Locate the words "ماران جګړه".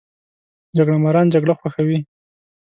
1.03-1.53